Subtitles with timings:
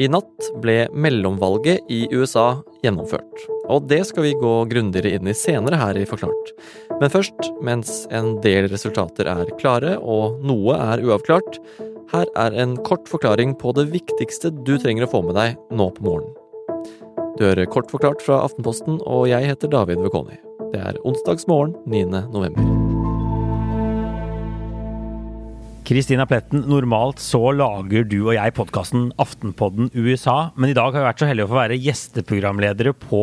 [0.00, 3.42] I natt ble mellomvalget i USA gjennomført.
[3.70, 6.54] Og det skal vi gå grundigere inn i senere her i Forklart.
[7.02, 11.60] Men først, mens en del resultater er klare og noe er uavklart,
[12.14, 15.90] her er en kort forklaring på det viktigste du trenger å få med deg nå
[15.94, 16.36] på morgenen.
[17.38, 20.36] Du hører Kort forklart fra Aftenposten, og jeg heter David Vekoni.
[20.74, 22.28] Det er onsdagsmorgen 9.
[22.34, 22.79] november.
[25.90, 31.02] Kristina Pletten, normalt så lager du og jeg podkasten Aftenpodden USA, men i dag har
[31.02, 33.22] vi vært så heldige å få være gjesteprogramledere på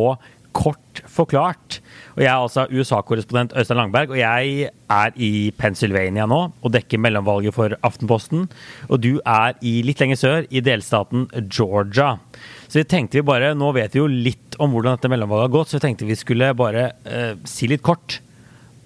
[0.58, 1.78] Kort forklart.
[2.16, 7.00] Og Jeg er altså USA-korrespondent Øystein Langberg, og jeg er i Pennsylvania nå og dekker
[7.00, 8.44] mellomvalget for Aftenposten.
[8.90, 12.18] Og du er i litt lenger sør, i delstaten Georgia.
[12.66, 15.56] Så vi tenkte vi bare, Nå vet vi jo litt om hvordan dette mellomvalget har
[15.56, 18.20] gått, så vi tenkte vi skulle bare eh, si litt kort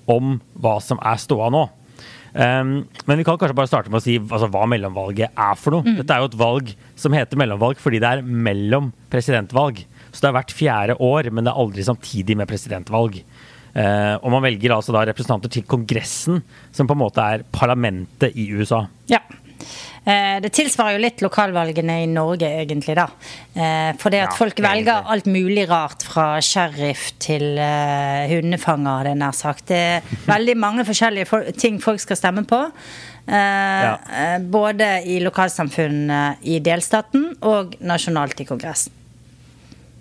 [0.07, 1.67] om hva som er ståa nå.
[2.33, 5.77] Um, men vi kan kanskje bare starte med å si altså, hva mellomvalget er for
[5.77, 5.85] noe.
[5.85, 5.99] Mm.
[6.01, 9.83] Dette er jo et valg som heter mellomvalg fordi det er mellom presidentvalg.
[10.13, 13.21] Så det er hvert fjerde år, men det er aldri samtidig med presidentvalg.
[13.73, 16.43] Uh, og man velger altså da representanter til Kongressen,
[16.77, 18.85] som på en måte er parlamentet i USA.
[19.13, 19.23] Ja.
[20.03, 23.07] Eh, det tilsvarer jo litt lokalvalgene i Norge, egentlig, da.
[23.55, 28.99] Eh, for det at ja, folk velger alt mulig rart, fra sheriff til uh, hundefanger,
[28.99, 29.69] hadde jeg nær sagt.
[29.71, 32.65] Det er veldig mange forskjellige ting folk skal stemme på.
[33.23, 33.95] Uh, ja.
[34.43, 38.99] Både i lokalsamfunnene i delstaten og nasjonalt i Kongressen.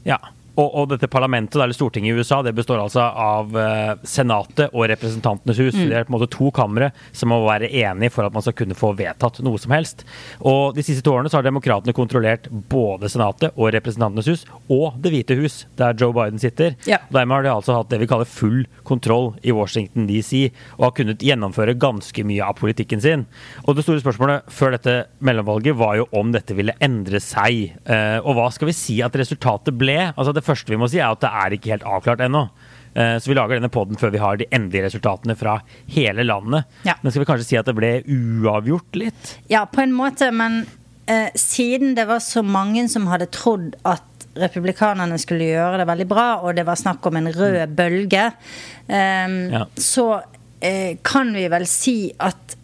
[0.07, 0.17] Ja,
[0.55, 4.87] og, og, dette parlamentet, eller Stortinget i USA, det består altså av uh, Senatet og
[4.91, 5.77] Representantenes hus.
[5.77, 5.85] Mm.
[5.87, 8.57] Det er på en måte to kamre som må være enige for at man skal
[8.59, 10.03] kunne få vedtatt noe som helst.
[10.39, 14.97] Og De siste to årene så har demokratene kontrollert både Senatet og Representantenes hus og
[15.01, 16.75] Det hvite hus, der Joe Biden sitter.
[16.89, 16.99] Ja.
[17.11, 20.95] Dermed har de altså hatt det vi kaller full kontroll i Washington DC, og har
[20.97, 23.25] kunnet gjennomføre ganske mye av politikken sin.
[23.65, 27.77] Og Det store spørsmålet før dette mellomvalget var jo om dette ville endre seg.
[27.87, 29.97] Uh, og hva skal vi si at resultatet ble?
[30.11, 32.47] Altså det det første vi må si, er at det er ikke helt avklart ennå.
[32.93, 35.59] Eh, så vi lager denne poden før vi har de endelige resultatene fra
[35.93, 36.67] hele landet.
[36.87, 36.97] Ja.
[37.01, 39.35] Men skal vi kanskje si at det ble uavgjort litt?
[39.51, 40.31] Ja, på en måte.
[40.35, 40.63] Men
[41.05, 44.07] eh, siden det var så mange som hadde trodd at
[44.39, 47.75] republikanerne skulle gjøre det veldig bra, og det var snakk om en rød mm.
[47.75, 48.25] bølge,
[48.87, 49.65] eh, ja.
[49.75, 50.07] så
[50.59, 52.55] eh, kan vi vel si at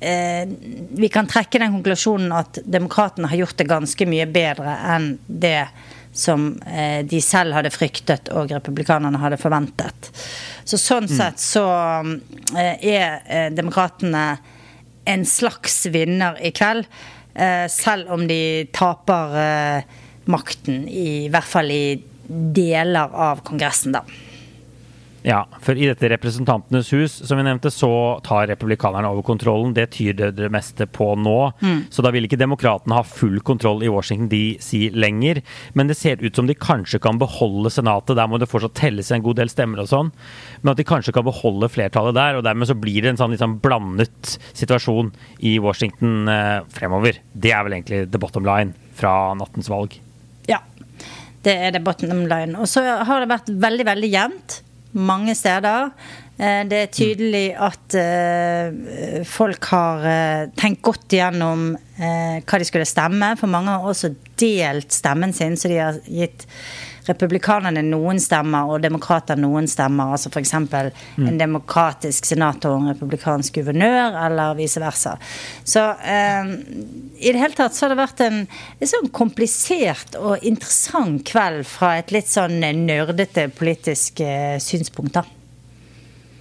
[0.00, 0.44] eh,
[0.90, 5.66] vi kan trekke den konklusjonen at demokratene har gjort det ganske mye bedre enn det
[6.12, 10.10] som eh, de selv hadde fryktet og republikanerne hadde forventet.
[10.64, 11.14] Så sånn mm.
[11.14, 11.64] sett så
[12.58, 14.24] eh, er eh, demokratene
[15.10, 16.88] en slags vinner i kveld.
[17.34, 20.00] Eh, selv om de taper eh,
[20.30, 21.84] makten, i hvert fall i
[22.30, 24.04] deler av Kongressen, da.
[25.22, 27.90] Ja, for i dette Representantenes hus, som vi nevnte, så
[28.24, 29.74] tar republikanerne over kontrollen.
[29.76, 31.52] Det tyder det meste på nå.
[31.60, 31.82] Mm.
[31.92, 35.42] Så da vil ikke demokratene ha full kontroll i Washington DC lenger.
[35.76, 38.16] Men det ser ut som de kanskje kan beholde Senatet.
[38.16, 40.12] Der må det fortsatt telles en god del stemmer og sånn.
[40.62, 42.40] Men at de kanskje kan beholde flertallet der.
[42.40, 45.12] Og dermed så blir det en sånn liksom blandet situasjon
[45.44, 47.20] i Washington eh, fremover.
[47.36, 50.00] Det er vel egentlig the bottom line fra nattens valg.
[50.48, 50.62] Ja.
[51.44, 52.56] Det er the bottom line.
[52.56, 54.60] Og så har det vært veldig, veldig jevnt
[54.92, 55.90] mange steder.
[56.40, 62.88] Eh, det er tydelig at eh, folk har eh, tenkt godt igjennom hva de skulle
[62.88, 63.34] stemme.
[63.36, 66.46] For mange har også delt stemmen sin, så de har gitt
[67.10, 70.14] republikanerne noen stemmer og demokrater noen stemmer.
[70.14, 70.54] Altså f.eks.
[70.60, 71.26] Mm.
[71.28, 75.16] en demokratisk senator og en republikansk guvernør, eller vice versa.
[75.64, 76.54] Så eh,
[77.20, 81.66] i det hele tatt så har det vært en litt sånn komplisert og interessant kveld
[81.68, 85.26] fra et litt sånn nerdete politisk eh, synspunkt, da.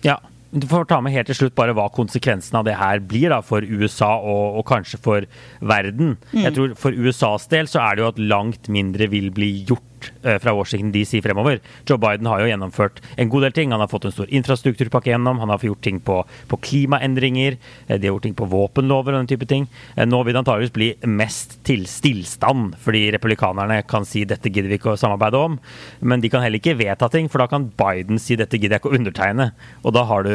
[0.06, 0.20] Ja.
[0.50, 3.38] Du får ta med helt til slutt bare hva konsekvensen av det her blir da
[3.46, 5.28] for USA og, og kanskje for
[5.62, 6.16] verden.
[6.32, 6.42] Mm.
[6.48, 9.86] Jeg tror For USAs del så er det jo at langt mindre vil bli gjort
[10.24, 11.60] Eh, fra Washington DC fremover.
[11.88, 13.72] Joe Biden har jo gjennomført en god del ting.
[13.72, 16.18] Han har fått en stor infrastrukturpakke gjennom, han har gjort ting på,
[16.52, 19.68] på klimaendringer, eh, de har gjort ting på våpenlover og den type ting.
[19.96, 24.72] Eh, nå vil det antageligvis bli mest til stillstand, fordi republikanerne kan si dette gidder
[24.72, 25.60] vi ikke å samarbeide om.
[26.02, 28.84] Men de kan heller ikke vedta ting, for da kan Biden si dette gidder jeg
[28.84, 29.52] ikke å undertegne.
[29.84, 30.34] Og da har du,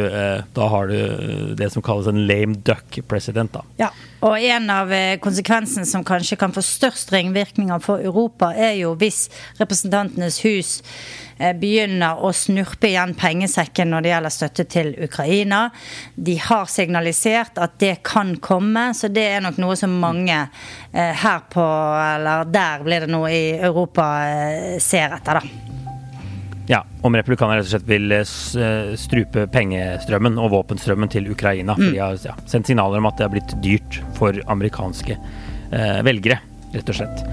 [0.56, 3.64] da har du det som kalles en lame duck president, da.
[3.81, 3.93] Ja.
[4.25, 9.26] Og en av konsekvensene som kanskje kan få størst ringvirkninger for Europa, er jo hvis
[9.59, 10.71] Representantenes hus
[11.37, 15.67] eh, begynner å snurpe igjen pengesekken når det gjelder støtte til Ukraina.
[16.17, 21.12] De har signalisert at det kan komme, så det er nok noe som mange eh,
[21.25, 21.69] her på
[22.15, 25.74] Eller der blir det noe i Europa eh, ser etter, da.
[26.66, 28.14] Ja, om republikanerne rett og slett vil
[28.96, 31.76] strupe pengestrømmen og våpenstrømmen til Ukraina.
[31.76, 31.93] For mm.
[31.93, 36.40] de har ja, sendt signaler om at det har blitt dyrt for amerikanske eh, velgere,
[36.72, 37.25] rett og slett.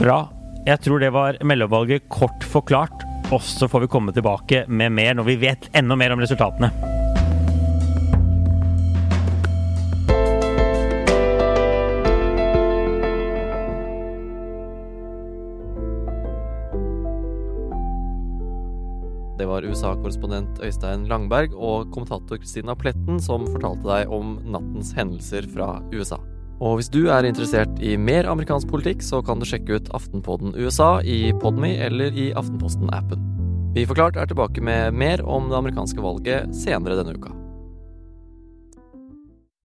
[0.00, 0.20] Bra.
[0.64, 3.08] Jeg tror det var mellomvalget kort forklart.
[3.32, 6.93] Og så får vi komme tilbake med mer når vi vet enda mer om resultatene.
[19.38, 25.48] Det var USA-korrespondent Øystein Langberg og kommentator Christina Pletten som fortalte deg om nattens hendelser
[25.50, 26.20] fra USA.
[26.62, 30.54] Og hvis du er interessert i mer amerikansk politikk, så kan du sjekke ut Aftenpodden
[30.54, 33.30] USA i Podme eller i Aftenposten-appen.
[33.74, 37.34] Vi forklart er tilbake med mer om det amerikanske valget senere denne uka.